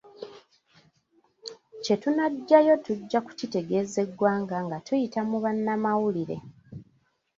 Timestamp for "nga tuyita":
4.65-5.19